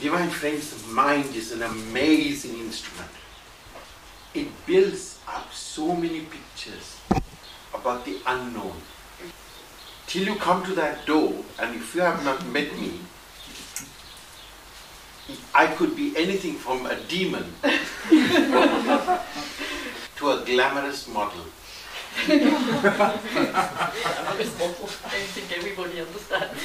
[0.00, 3.10] Divine friends, the mind is an amazing instrument.
[4.34, 6.98] It builds up so many pictures
[7.74, 8.80] about the unknown.
[10.06, 13.00] Till you come to that door, and if you have not met me,
[15.54, 17.52] I could be anything from a demon
[20.16, 21.44] to a glamorous model.
[22.16, 23.18] I
[25.32, 26.60] think everybody understands.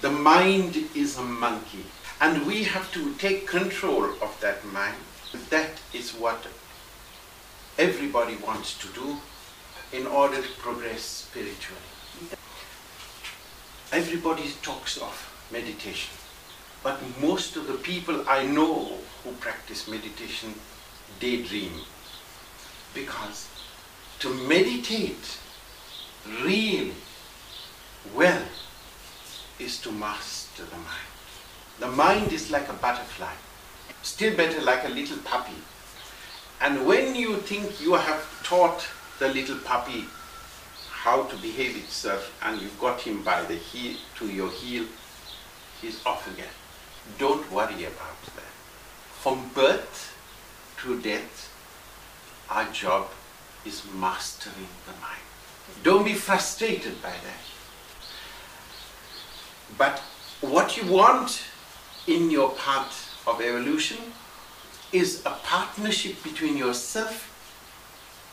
[0.00, 1.84] The mind is a monkey,
[2.22, 4.96] and we have to take control of that mind.
[5.50, 6.46] That is what
[7.78, 9.18] everybody wants to do
[9.92, 11.82] in order to progress spiritually.
[13.92, 16.14] Everybody talks of meditation,
[16.82, 20.54] but most of the people I know who practice meditation
[21.18, 21.72] daydream
[22.94, 23.48] because
[24.20, 25.38] to meditate
[26.42, 26.94] really
[28.14, 28.44] well
[29.60, 31.10] is to master the mind.
[31.78, 33.32] The mind is like a butterfly,
[34.02, 35.60] still better like a little puppy.
[36.60, 38.86] And when you think you have taught
[39.18, 40.06] the little puppy
[40.90, 44.84] how to behave itself and you've got him by the heel to your heel,
[45.80, 46.54] he's off again.
[47.18, 48.52] Don't worry about that.
[49.20, 50.16] From birth
[50.82, 51.50] to death,
[52.50, 53.08] our job
[53.64, 55.22] is mastering the mind.
[55.82, 57.59] Don't be frustrated by that.
[59.78, 59.98] But
[60.40, 61.42] what you want
[62.06, 63.98] in your path of evolution
[64.92, 67.26] is a partnership between yourself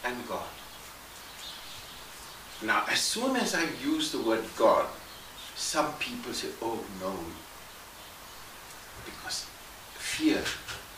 [0.04, 0.48] and God.
[2.64, 4.88] Now, as soon as I use the word God,
[5.56, 7.14] some people say, oh no,
[9.06, 9.46] because
[9.94, 10.42] fear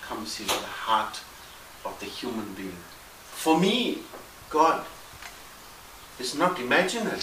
[0.02, 1.20] comes into the heart
[1.86, 2.78] of the human being.
[3.32, 4.00] For me,
[4.50, 4.86] God
[6.20, 7.20] is not imaginary,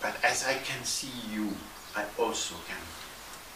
[0.00, 1.50] but as I can see you,
[1.96, 2.84] I also can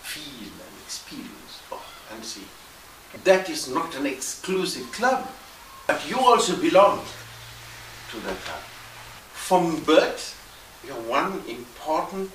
[0.03, 2.47] feel and experience oh, and see.
[3.25, 5.29] That is not an exclusive club,
[5.87, 7.05] but you also belong
[8.11, 8.63] to that club.
[9.35, 10.37] From birth,
[10.85, 12.31] you have one important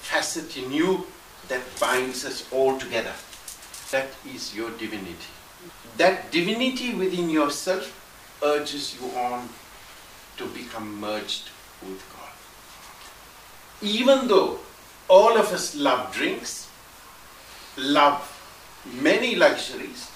[0.00, 1.06] facet in you
[1.48, 3.14] that binds us all together.
[3.90, 5.32] That is your divinity.
[5.96, 7.96] That divinity within yourself
[8.42, 9.48] urges you on
[10.36, 11.48] to become merged
[11.82, 12.39] with God.
[13.82, 14.58] Even though
[15.08, 16.68] all of us love drinks,
[17.76, 18.20] love
[19.00, 20.10] many luxuries,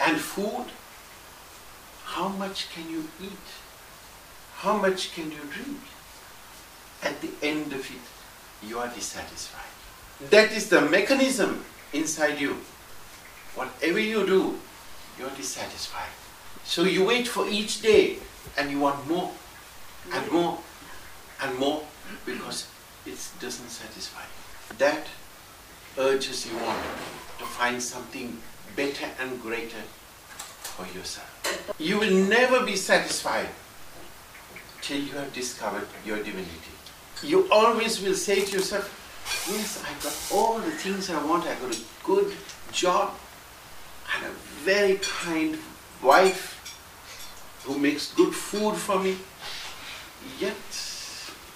[0.00, 0.66] and food,
[2.04, 3.46] how much can you eat?
[4.56, 5.78] How much can you drink?
[7.02, 9.72] At the end of it, you are dissatisfied.
[10.30, 12.56] That is the mechanism inside you.
[13.54, 14.58] Whatever you do,
[15.18, 16.10] you're dissatisfied.
[16.64, 18.18] So you wait for each day
[18.56, 19.30] and you want more
[20.12, 20.58] and more
[21.40, 21.82] and more
[22.26, 22.66] because
[23.08, 24.22] it doesn't satisfy.
[24.78, 25.06] That
[25.96, 26.76] urges you on
[27.38, 28.36] to find something
[28.76, 29.82] better and greater
[30.62, 31.74] for yourself.
[31.78, 33.48] You will never be satisfied
[34.82, 36.72] till you have discovered your divinity.
[37.22, 38.94] You always will say to yourself,
[39.50, 41.44] Yes, I've got all the things I want.
[41.46, 42.32] I've got a good
[42.72, 43.14] job
[44.14, 44.30] and a
[44.64, 45.58] very kind
[46.02, 46.54] wife
[47.64, 49.18] who makes good food for me.
[50.40, 50.54] Yet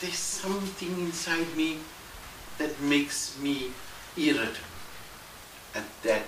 [0.03, 1.79] there's something inside me
[2.59, 3.71] that makes me
[4.17, 4.75] irritable.
[5.77, 6.27] And that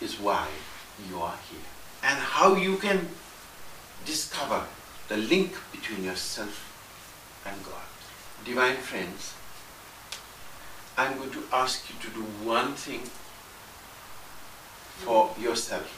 [0.00, 0.46] is why
[1.08, 1.68] you are here.
[2.02, 3.08] And how you can
[4.04, 4.62] discover
[5.08, 6.70] the link between yourself
[7.46, 7.88] and God.
[8.44, 9.32] Divine friends,
[10.98, 13.00] I'm going to ask you to do one thing
[14.98, 15.88] for yourself.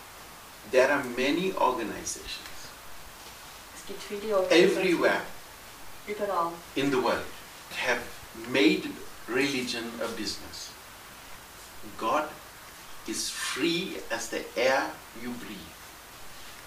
[0.71, 2.47] There are many organizations
[4.51, 5.36] Es
[6.77, 7.25] in the world
[7.77, 8.01] have
[8.49, 8.89] made
[9.27, 10.73] religion a business.
[11.99, 12.29] God
[13.09, 14.91] is free as the air
[15.21, 15.73] you breathe.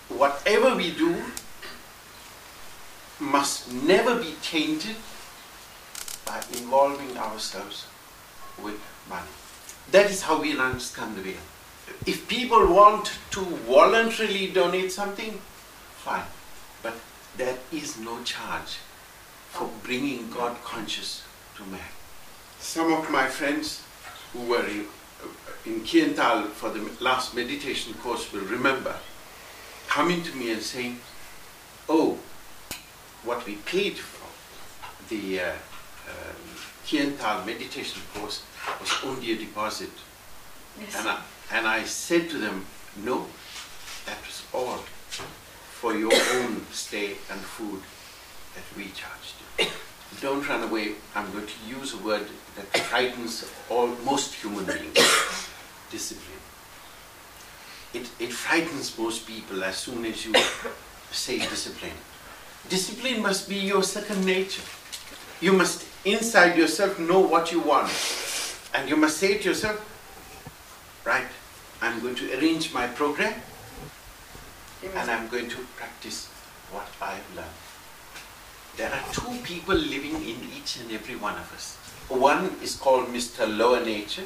[0.10, 1.24] Whatever we do
[3.20, 4.96] must never be tainted
[6.26, 7.86] by involving ourselves
[8.62, 9.36] with money.
[9.92, 10.54] That is how we
[11.16, 11.44] the wheel.
[12.06, 15.40] If people want to voluntarily donate something,
[15.98, 16.28] fine.
[16.84, 16.96] But
[17.38, 18.78] there is no charge
[19.50, 21.24] for bringing God conscious
[21.58, 21.80] to man.
[22.60, 23.84] Some of my friends
[24.34, 24.86] who were in,
[25.66, 28.96] in Kiental for the last meditation course will remember
[29.88, 31.00] coming to me and saying,
[31.88, 32.20] Oh,
[33.24, 34.30] what we paid for
[35.10, 35.52] the uh,
[36.08, 36.36] um,
[36.86, 38.44] Kiental meditation course
[38.80, 39.90] was only a deposit.
[40.80, 40.96] yes.
[40.96, 42.66] And I, and I said to them,
[43.04, 43.26] no,
[44.06, 44.78] that was all
[45.80, 47.82] for your own stay and food
[48.56, 49.68] that we charged you.
[50.22, 50.94] don't run away.
[51.16, 54.96] I'm going to use a word that frightens all most human beings.
[55.92, 56.40] Discipline.
[57.94, 60.34] It, it frightens most people as soon as you
[61.12, 61.98] say discipline.
[62.68, 64.62] Discipline must be your second nature.
[65.42, 67.92] You must inside yourself know what you want.
[68.76, 69.80] And you must say to yourself,
[71.04, 71.26] right,
[71.82, 73.34] I'm going to arrange my program
[74.96, 76.28] and I'm going to practice
[76.72, 77.50] what I've learned.
[78.80, 81.76] There are two people living in each and every one of us.
[82.08, 83.46] One is called Mr.
[83.58, 84.24] Lower Nature,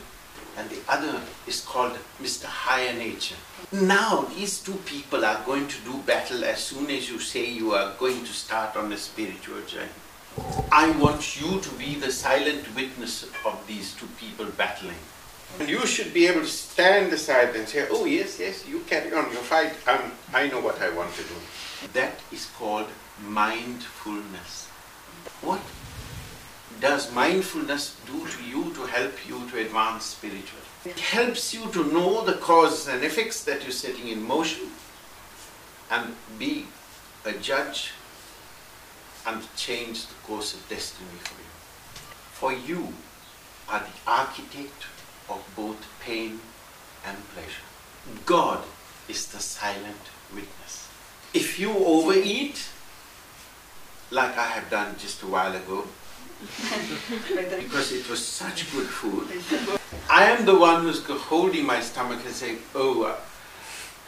[0.56, 2.46] and the other is called Mr.
[2.46, 3.34] Higher Nature.
[3.72, 7.72] Now, these two people are going to do battle as soon as you say you
[7.72, 9.98] are going to start on a spiritual journey.
[10.72, 15.02] I want you to be the silent witness of these two people battling.
[15.60, 19.14] And you should be able to stand aside and say, oh, yes, yes, you carry
[19.14, 19.74] on your fight.
[19.88, 21.36] Um, I know what I want to do.
[21.94, 22.88] That is called
[23.22, 24.68] mindfulness.
[25.42, 25.62] What
[26.80, 30.66] does mindfulness do to you to help you to advance spiritually?
[30.86, 34.70] It helps you to know the causes and effects that you're setting in motion
[35.92, 36.66] and be
[37.26, 37.92] a judge
[39.26, 41.50] and change the course of destiny for you.
[42.32, 42.94] For you
[43.70, 44.88] are the architect
[45.30, 46.40] of both pain
[47.06, 47.68] and pleasure.
[48.26, 48.64] God
[49.08, 50.04] is the silent
[50.34, 50.90] witness.
[51.34, 52.68] If you overeat,
[54.12, 55.86] like I have done just a while ago,
[57.58, 59.28] because it was such good food,
[60.10, 63.16] I am the one who's holding my stomach and saying, oh, uh,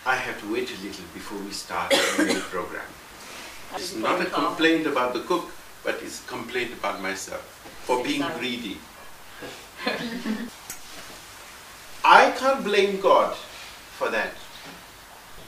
[0.06, 2.86] I have to wait a little before we start the new program.
[3.76, 5.50] It's not a complaint about the cook,
[5.84, 7.42] but it's a complaint about myself
[7.86, 8.78] for being greedy.
[12.46, 13.36] I can't blame God
[13.98, 14.34] for that.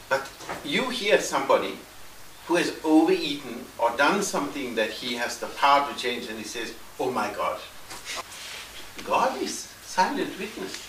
[0.09, 0.27] But
[0.65, 1.77] you hear somebody
[2.47, 6.43] who has overeaten or done something that he has the power to change and he
[6.43, 7.59] says, Oh my God.
[9.05, 10.87] God is silent witness.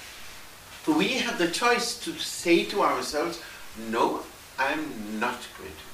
[0.87, 3.43] We have the choice to say to ourselves,
[3.90, 4.22] No,
[4.58, 5.88] I'm not going to